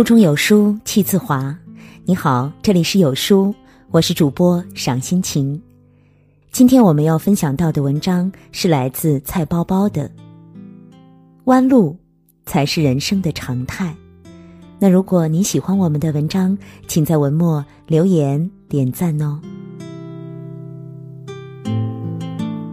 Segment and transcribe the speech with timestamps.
[0.00, 1.54] 腹中有书气自华。
[2.06, 3.54] 你好，这里是有书，
[3.90, 5.60] 我是主播赏心情。
[6.50, 10.08] 今天我们要分享到的文章是来自菜包包的
[11.44, 11.94] 《弯路
[12.46, 13.94] 才是人生的常态》。
[14.78, 16.56] 那如果你喜欢我们的文章，
[16.88, 19.38] 请在文末留言点赞哦。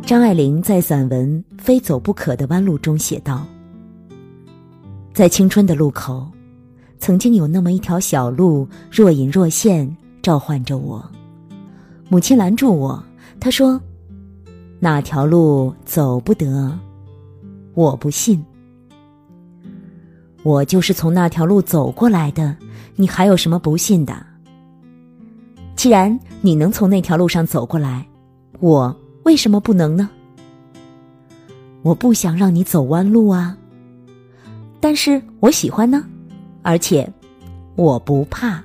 [0.06, 3.46] 张爱玲在散文《非走不可的弯路》中写道
[5.14, 6.26] ：“在青春的路口。”
[7.00, 11.04] 曾经有那么一条小路，若隐若现，召唤着我。
[12.10, 13.04] 母亲拦住我，
[13.40, 13.80] 她说
[14.80, 16.78] ：“那条路走不得。”
[17.76, 18.44] 我不信。
[20.44, 22.56] 我就是从那条路走过来的，
[22.96, 24.16] 你还有什么不信的？
[25.76, 28.04] 既然你能从那条路上走过来，
[28.60, 30.10] 我为什么不能呢？
[31.84, 33.56] 我不想让你走弯路啊，
[34.80, 36.04] 但是我喜欢呢。
[36.68, 37.10] 而且，
[37.78, 38.62] 我不怕。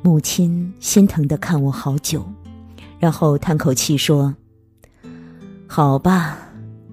[0.00, 2.24] 母亲心疼的看我好久，
[3.00, 4.32] 然后叹口气说
[5.66, 6.38] ：“好吧，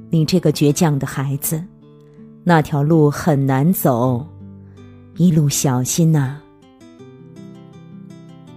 [0.09, 1.64] 你这个倔强的孩子，
[2.44, 4.25] 那条路很难走，
[5.17, 6.42] 一路小心呐。”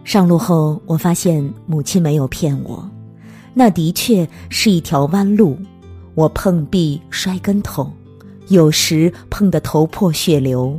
[0.05, 2.91] 上路后，我发现母亲没有骗我，
[3.53, 5.59] 那的确是一条弯路，
[6.15, 7.93] 我碰壁摔跟头。
[8.53, 10.79] 有时碰得头破血流，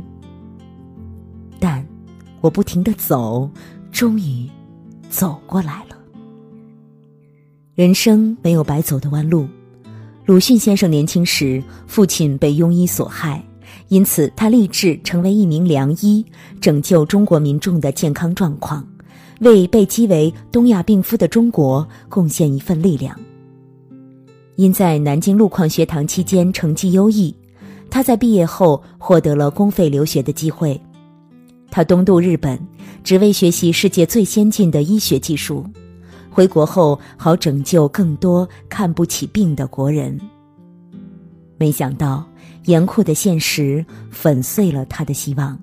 [1.58, 1.84] 但
[2.40, 3.50] 我不停的走，
[3.90, 4.48] 终于
[5.10, 5.96] 走过来了。
[7.74, 9.48] 人生没有白走的弯路。
[10.24, 13.44] 鲁迅先生年轻时，父亲被庸医所害，
[13.88, 16.24] 因此他立志成为一名良医，
[16.60, 18.86] 拯救中国民众的健康状况，
[19.40, 23.18] 为被讥为东亚病夫的中国贡献一份力量。
[24.54, 27.34] 因在南京路矿学堂期间成绩优异。
[27.94, 30.80] 他在毕业后获得了公费留学的机会，
[31.70, 32.58] 他东渡日本，
[33.04, 35.64] 只为学习世界最先进的医学技术。
[36.28, 40.20] 回国后，好拯救更多看不起病的国人。
[41.56, 42.26] 没想到，
[42.64, 45.56] 严酷的现实粉碎了他的希望。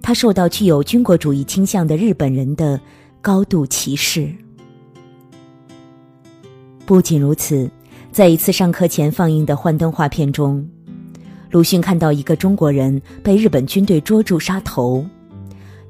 [0.00, 2.80] 他受到具有军国主义倾向的日本人的
[3.20, 4.34] 高度歧视。
[6.86, 7.70] 不仅如此，
[8.10, 10.66] 在一次上课前放映的幻灯画片中。
[11.50, 15.04] 鲁迅看到一个中国人被日本军队捉住杀头，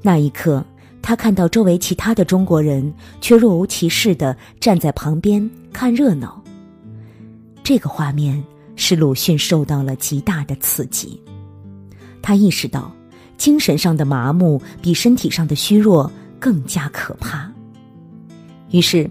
[0.01, 0.65] 那一刻，
[1.03, 2.91] 他看到周围其他的中国人
[3.21, 6.41] 却若无其事的站在旁边看热闹。
[7.63, 8.43] 这个画面
[8.75, 11.21] 使鲁迅受到了极大的刺激，
[12.23, 12.91] 他意识到，
[13.37, 17.47] 精神上的麻木比身体上的虚弱更加可怕。
[18.71, 19.07] 于是，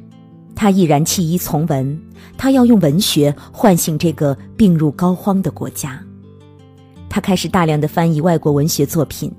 [0.57, 1.97] 他毅然弃医从文，
[2.37, 6.03] 他要用文学唤醒这个病入膏肓的国家。
[7.11, 9.31] 他开始大量的翻译外国文学作品，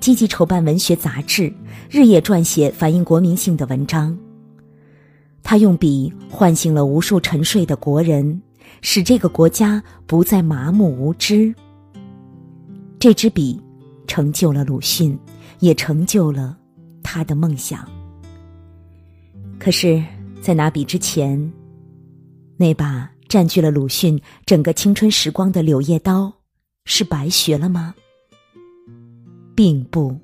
[0.00, 1.52] 积极筹办文学杂志，
[1.90, 4.18] 日夜撰写反映国民性的文章。
[5.42, 8.40] 他用笔唤醒了无数沉睡的国人，
[8.80, 11.54] 使这个国家不再麻木无知。
[12.98, 13.60] 这支笔
[14.06, 15.16] 成就了鲁迅，
[15.60, 16.56] 也成就了
[17.02, 17.86] 他的梦想。
[19.58, 20.02] 可是，
[20.40, 21.52] 在拿笔之前，
[22.56, 26.32] 那把占据了鲁迅整个青春时光的柳叶刀。
[26.90, 27.94] 是白学了吗？
[29.54, 30.16] 并不。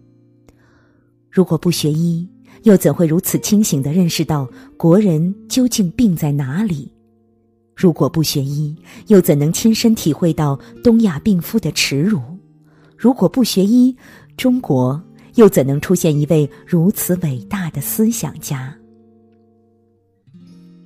[1.30, 2.26] 如果不学医，
[2.62, 4.48] 又怎会如此清醒的认识到
[4.78, 6.91] 国人究竟病在哪里？
[7.76, 8.75] 如果不学医，
[9.08, 12.19] 又怎能亲身体会到东亚病夫的耻辱？
[12.96, 13.94] 如果不学医，
[14.34, 14.98] 中国
[15.34, 18.75] 又怎能出现一位如此伟大的思想家？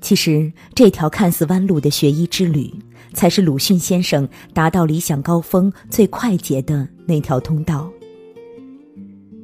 [0.08, 2.72] 其实，这条看似弯路的学医之旅。
[3.12, 7.92] 才是鲁迅先生达到理想高峰最快捷的那条通道。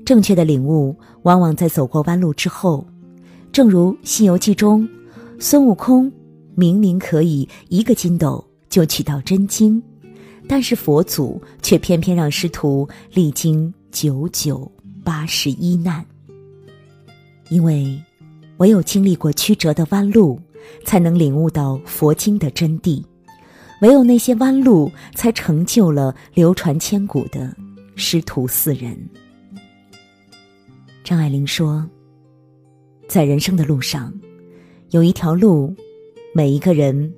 [0.07, 2.87] 正确的领悟往往在走过弯路之后，
[3.53, 4.89] 正如《西游记》中，
[5.39, 6.11] 孙悟空
[6.55, 9.83] 明明可以一个筋斗就取到真经，
[10.49, 14.73] 但是佛祖却偏偏让师徒历经九九
[15.05, 16.03] 八十一难。
[17.51, 18.03] 因为
[18.57, 20.41] 唯有经历过曲折的弯路，
[20.85, 23.03] 才能领悟到佛经的真谛。
[23.81, 27.55] 唯有那些弯路，才成就了流传千古的
[27.97, 28.97] 师徒四人。
[31.03, 31.87] 张爱玲说
[33.07, 34.13] ：“在人生的路上，
[34.91, 35.75] 有一条路，
[36.35, 37.13] 每一个人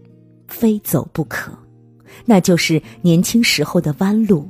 [0.48, 1.52] 非走不可，
[2.24, 4.48] 那就是年轻时候的弯路。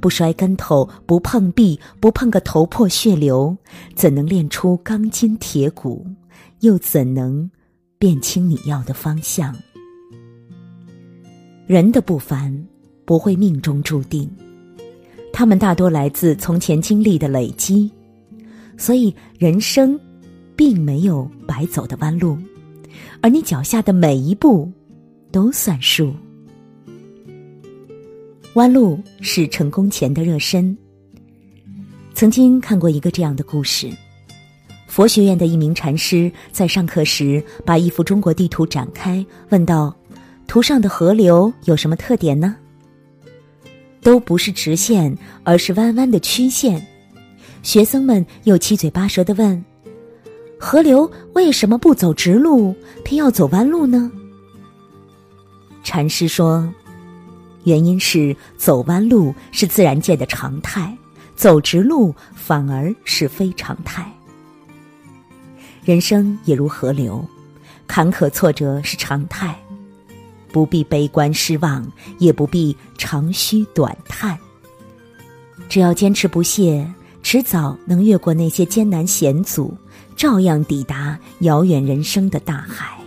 [0.00, 3.56] 不摔跟头，不碰壁，不碰个头破血流，
[3.94, 6.04] 怎能练出钢筋铁骨？
[6.60, 7.48] 又怎能
[7.98, 9.54] 辨清你要的方向？”
[11.66, 12.66] 人的不凡
[13.04, 14.30] 不会命中注定，
[15.32, 17.90] 他们大多来自从前经历的累积，
[18.76, 19.98] 所以人生
[20.54, 22.38] 并没有白走的弯路，
[23.20, 24.70] 而你脚下的每一步
[25.32, 26.14] 都算数。
[28.54, 30.76] 弯路是成功前的热身。
[32.14, 33.90] 曾经看过一个这样的故事：
[34.86, 39.94] 佛学院的一名禅师在上课时，把一幅中国地图展开，问道
[40.46, 42.56] ：“图上的河流有什么特点呢？”
[44.00, 46.84] 都不是直线，而是弯弯的曲线。
[47.62, 49.62] 学生们又七嘴八舌的问
[50.58, 52.74] ：“河流为什么不走直路，
[53.04, 54.10] 偏要走弯路呢？”
[55.82, 56.72] 禅师说
[57.64, 60.96] ：“原因是走弯路是自然界的常态，
[61.34, 64.10] 走直路反而是非常态。
[65.86, 67.24] 人生也如河流，
[67.86, 69.56] 坎坷挫折是常态。”
[70.52, 71.86] 不必悲观失望，
[72.18, 74.38] 也不必长吁短叹。
[75.68, 76.90] 只要坚持不懈，
[77.22, 79.76] 迟早能越过那些艰难险阻，
[80.16, 82.98] 照样抵达遥远人生的大海。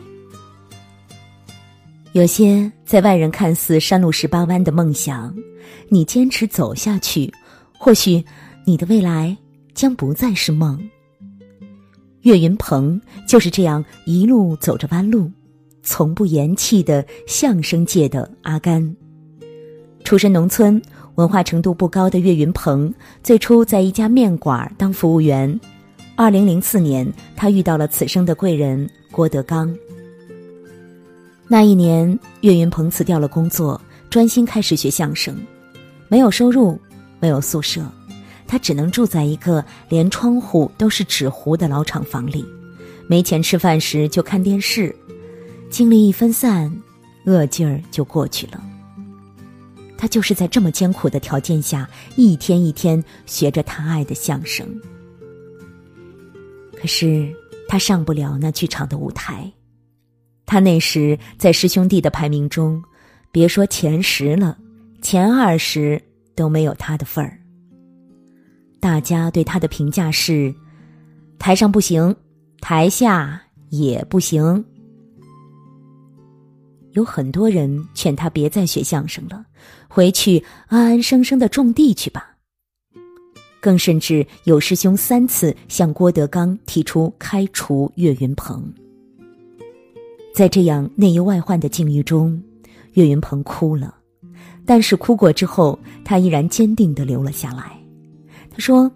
[2.11, 5.35] 有些在外人看似山路十八弯的梦想，
[5.89, 7.33] 你坚持走下去，
[7.77, 8.23] 或许
[8.63, 9.35] 你的未来
[9.73, 10.79] 将不再是梦。
[12.21, 15.29] 岳云鹏就是这样一路走着弯路。
[15.81, 18.95] 从不言弃的相声界的阿甘，
[20.03, 20.79] 出身农村、
[21.15, 22.93] 文化程度不高的岳云鹏，
[23.23, 25.59] 最初在一家面馆当服务员。
[26.15, 29.73] 二零零四年，他遇到了此生的贵人郭德纲。
[31.47, 33.79] 那一年，岳云鹏辞掉了工作，
[34.09, 35.35] 专心开始学相声。
[36.09, 36.77] 没有收入，
[37.21, 37.81] 没有宿舍，
[38.49, 42.43] 他只能住在一个连窗户都是纸糊的老厂房里。
[43.07, 44.93] 没钱吃饭时，就看电视。
[45.69, 46.75] 精力一分散，
[47.25, 48.59] 饿劲儿就过去了。
[49.95, 54.67] 他就是在这么艰苦的条件下，一天一天学着他爱的相声。
[56.75, 57.31] 可是
[57.67, 59.47] 他上不了那剧场的舞台。
[60.47, 62.81] 他那时在师兄弟的排名中，
[63.31, 64.57] 别说前十了，
[65.03, 66.01] 前二十
[66.35, 67.38] 都没有他的份儿。
[68.79, 70.53] 大家对他的评价是：
[71.37, 72.15] 台上不行，
[72.61, 74.63] 台下也不行。
[76.93, 79.45] 有很多人劝他别再学相声了，
[79.87, 82.35] 回去安安生生的种地去吧。
[83.61, 88.73] 更甚至有师兄三次向郭德纲提出开除岳云鹏。
[90.33, 92.41] 在这样内忧外患的境遇中，
[92.93, 93.93] 岳云鹏哭了，
[94.65, 97.78] 但是哭过之后，他依然坚定的留了下来。
[98.59, 98.91] 说：“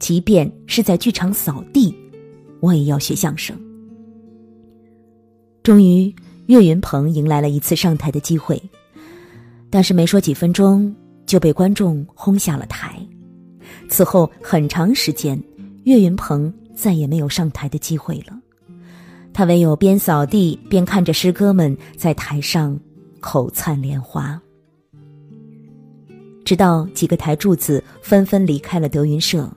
[0.00, 1.94] 即便是在剧场扫地，
[2.60, 3.56] 我也要学相声。”
[5.62, 6.12] 终于。
[6.46, 8.60] 岳云鹏迎来了一次上台的机会，
[9.70, 10.92] 但是没说几分钟
[11.24, 13.00] 就被观众轰下了台。
[13.88, 15.40] 此后很长时间，
[15.84, 18.36] 岳云鹏再也没有上台的机会了。
[19.32, 22.76] 他唯有边扫地边看着师哥们在台上
[23.20, 24.42] 口灿莲花。
[26.50, 29.48] 直到几个台柱子纷纷离开了德云社，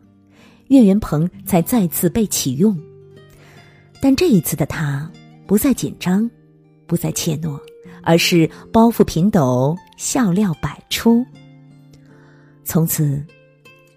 [0.67, 2.77] 岳云鹏才再次被启用。
[3.99, 5.11] 但这一次的他
[5.47, 6.29] 不再紧张。
[6.85, 7.59] 不再怯懦，
[8.03, 11.25] 而是包袱平斗，笑料百出。
[12.63, 13.25] 从此，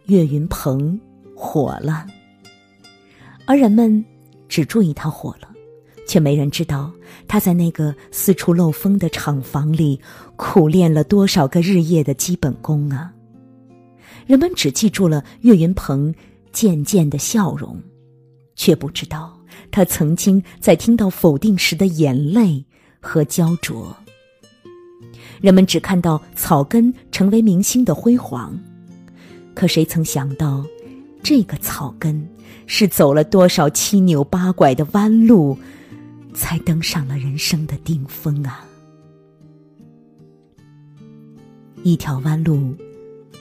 [0.06, 0.98] 岳云鹏
[1.36, 2.06] 火了，
[3.44, 4.02] 而人们
[4.48, 5.50] 只注意他火了，
[6.06, 6.92] 却没人知道
[7.28, 10.00] 他在那个四处漏风的厂房里
[10.36, 13.12] 苦练了多少个日夜的基本功啊！
[14.26, 16.14] 人们只记住了岳云鹏
[16.52, 17.80] 渐渐的笑容，
[18.54, 19.38] 却不知道
[19.70, 22.64] 他曾经在听到否定时的眼泪。
[22.98, 23.96] 和焦灼，
[25.40, 28.58] 人们只看到草根成为明星的辉煌，
[29.54, 30.64] 可谁曾想到，
[31.22, 32.28] 这个草根
[32.66, 35.56] 是走了多少七扭八拐的弯路，
[36.36, 38.64] 才登上了人生的顶峰啊！
[41.82, 42.74] 一条弯路，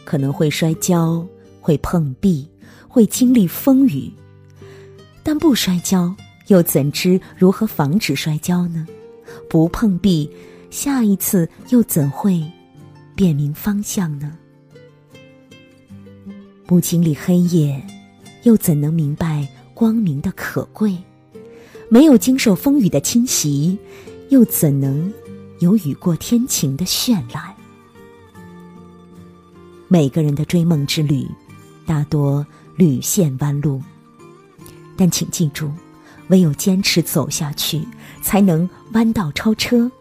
[0.05, 1.27] 可能会摔跤，
[1.59, 2.47] 会碰壁，
[2.87, 4.09] 会经历风雨，
[5.21, 6.15] 但不摔跤，
[6.47, 8.87] 又怎知如何防止摔跤呢？
[9.49, 10.31] 不碰壁，
[10.69, 12.43] 下一次又怎会
[13.13, 14.37] 辨明方向呢？
[16.65, 17.85] 不经历黑夜，
[18.43, 20.97] 又怎能明白光明的可贵？
[21.89, 23.77] 没有经受风雨的侵袭，
[24.29, 25.13] 又怎能
[25.59, 27.55] 有雨过天晴的绚烂？
[29.87, 31.27] 每个人的追梦之旅，
[31.85, 33.81] 大多屡陷弯路，
[34.97, 35.71] 但请记住。
[36.29, 37.87] 唯有坚持走下去，
[38.23, 39.91] 才能弯道超车。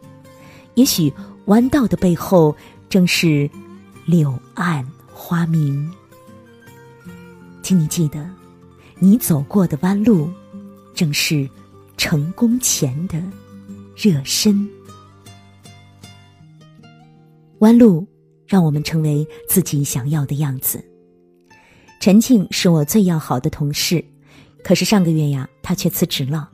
[0.73, 1.13] 也许
[1.45, 2.57] 弯道的背后，
[2.89, 3.51] 正是
[4.07, 5.93] 柳暗花明。
[7.63, 8.27] 请你记得，
[8.99, 10.31] 你走过的弯路，
[10.95, 11.47] 正是
[12.07, 13.19] 成功前的
[13.97, 14.69] 热身。
[17.61, 18.07] 弯路
[18.47, 20.85] 让我们成为自己想要的样子。
[22.03, 24.05] 陈静是我最要好的同事，
[24.63, 26.51] 可是上个月呀，他却辞职了。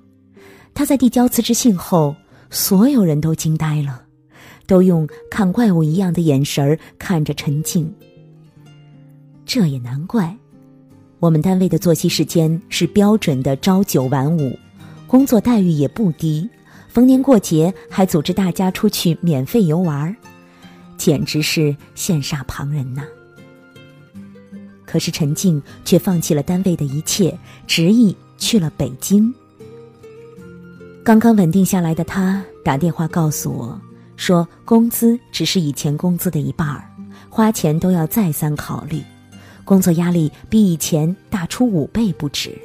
[0.73, 2.15] 他在递交辞职信后，
[2.49, 4.05] 所有人都惊呆了，
[4.69, 7.93] 都用看怪物一样的眼神看着陈静。
[9.45, 10.33] 这也难怪，
[11.19, 14.57] 我们单位的作息时间是标准的朝九晚五，
[15.11, 16.49] 工作待遇也不低，
[16.89, 20.15] 逢年过节还组织大家出去免费游玩，
[20.97, 23.03] 简直是羡煞旁人呐。
[24.85, 27.37] 可是陈静却放弃了单位的一切，
[27.67, 29.35] 执意去了北京。
[31.03, 33.81] 刚刚稳定下来的他打电话告诉我，
[34.15, 36.89] 说工资只是以前工资的一半儿，
[37.29, 39.03] 花钱都要再三考虑，
[39.65, 42.57] 工作压力比以前大出五倍不止。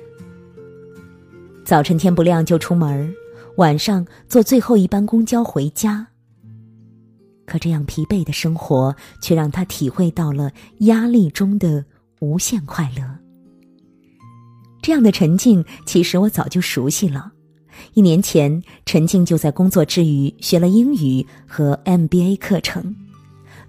[1.65, 3.11] 早晨天不亮就出门，
[3.57, 6.07] 晚上坐最后一班公交回家。
[7.47, 11.85] 可这样疲惫的生活，却让他体会到了压力中的。
[12.21, 13.03] 无限快乐。
[14.81, 17.33] 这样的陈静，其实我早就熟悉了。
[17.93, 22.95] 一年前，陈静就在工作之余学了英语和 MBA 课程。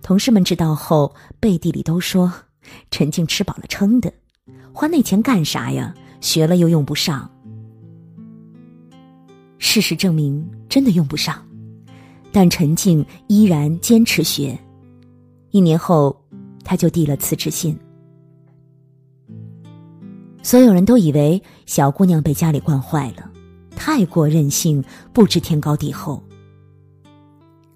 [0.01, 2.33] 同事们知道后，背地里都说
[2.91, 4.13] ：“陈静吃饱了撑的，
[4.73, 5.95] 花那钱干啥呀？
[6.21, 7.29] 学了又用不上。”
[9.59, 11.43] 事实证明，真的用不上。
[12.33, 14.59] 但陈静依然坚持学。
[15.51, 16.15] 一年后，
[16.63, 17.79] 他就递了辞职信。
[20.43, 23.31] 所有人都以为小姑娘被家里惯坏了，
[23.75, 26.23] 太过任性，不知天高地厚。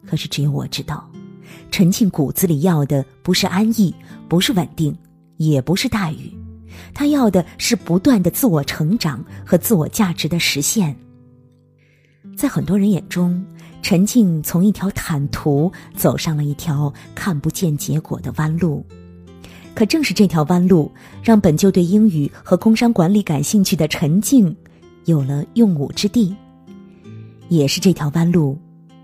[0.06, 1.10] 可是只有我知道，
[1.70, 3.94] 陈静骨子里要的不是安逸，
[4.28, 4.94] 不是稳定，
[5.38, 6.32] 也不是待遇，
[6.92, 10.94] 她要的是不断的自我成长和自我价值的实现。
[12.40, 13.44] 在很多人眼中，
[13.82, 18.82] 陈静从一条坦途走上了一条看不见结果的弯路。
[19.74, 20.90] 可正是这条弯路，
[21.22, 24.56] 让本就对英语和工商管理感兴趣的陈静，
[25.04, 26.34] 有了用武之地。
[27.50, 28.58] 也是这条弯路，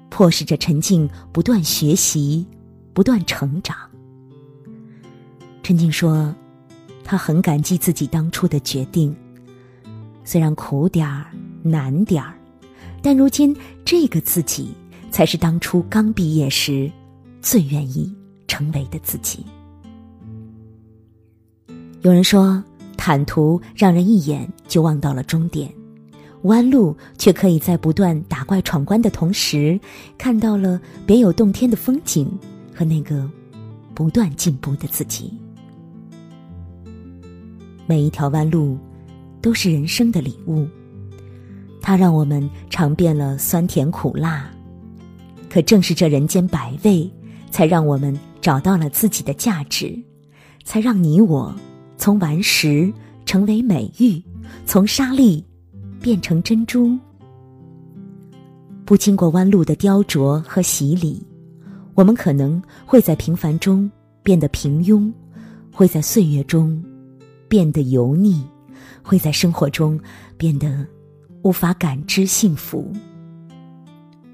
[0.09, 2.47] 迫使着陈静不断学习，
[2.95, 3.77] 不断成长。
[5.63, 6.35] 陈静说
[7.05, 9.15] ：“她很感激自己当初的决定，
[10.25, 11.27] 虽然苦点儿、
[11.63, 12.33] 难点儿，
[13.07, 14.75] 但如今这个自己，
[15.13, 16.91] 才是当初刚毕业时
[17.41, 18.13] 最愿意
[18.49, 19.47] 成为的自己。”
[22.03, 22.61] 有人说，
[22.97, 25.73] 坦途让人一眼就望到了终点，
[26.43, 29.79] 弯路却可以在不断打怪闯关的同时，
[30.19, 32.29] 看到了别有洞天的风景
[32.75, 33.31] 和那个
[33.95, 35.33] 不断进步的自己。
[37.87, 38.77] 每一条弯路
[39.41, 40.67] 都是人生的礼物，
[41.87, 44.51] 它让我们尝遍了酸甜苦辣，
[45.49, 47.09] 可正是这人间百味，
[47.49, 49.97] 才让我们找到了自己的价值，
[50.65, 51.55] 才让你我。
[51.97, 52.93] 从顽石
[53.25, 54.21] 成为美玉，
[54.65, 55.45] 从沙粒
[56.01, 56.99] 变成珍珠。
[58.85, 61.25] 不经过弯路的雕琢和洗礼，
[61.95, 63.89] 我们可能会在平凡中
[64.25, 65.09] 变得平庸，
[65.73, 66.85] 会在岁月中
[67.47, 68.45] 变得油腻，
[69.05, 69.97] 会在生活中
[70.37, 70.85] 变得
[71.47, 72.93] 无法感知幸福。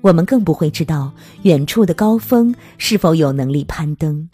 [0.00, 4.26] 我们更不会知道远处的高峰是否有能力攀登。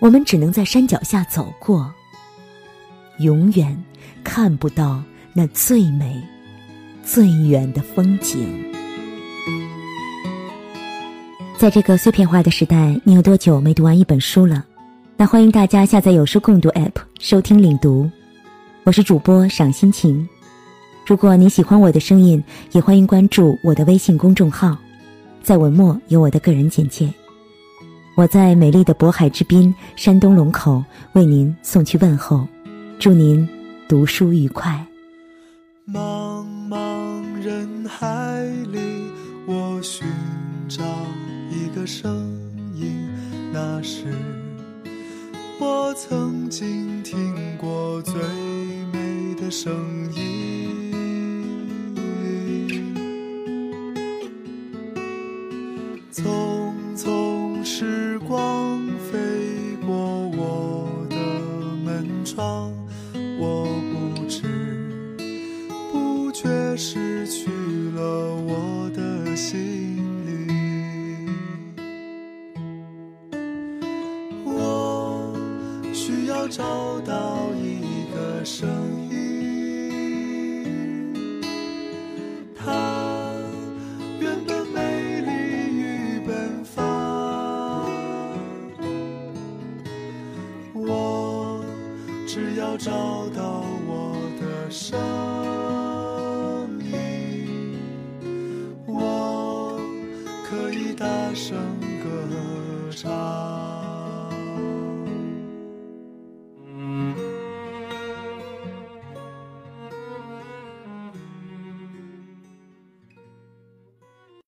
[0.00, 1.88] 我们只能在山脚下走过。
[3.20, 3.80] 永远
[4.24, 5.00] 看不到
[5.32, 6.20] 那最美、
[7.04, 8.44] 最远的风景。
[11.56, 14.64] 在这个碎片化的时代，你有多久没读完一本书了？
[15.16, 18.10] 那欢迎大家下载有书共读 App 收听领读。
[18.82, 20.28] 我是主播赏心情。
[21.04, 24.78] 如果你喜欢我的声音，也欢迎关注我的微信公众号，
[25.42, 27.12] 在文末有我的个人简介。
[28.14, 30.82] 我在美丽的渤海之滨山东龙口
[31.14, 32.46] 为您送去问候。
[33.00, 33.48] 祝您
[33.88, 34.86] 读书愉快。
[35.88, 38.78] 茫茫人海里，
[39.44, 40.06] 我寻
[40.68, 40.84] 找
[41.50, 42.30] 一个声
[42.76, 43.08] 音，
[43.52, 44.04] 那是
[45.58, 48.14] 我曾经听过最
[48.92, 49.74] 美的声
[50.14, 50.81] 音。
[56.12, 56.51] 走。
[92.62, 92.92] 要找
[93.30, 95.41] 到我的伤。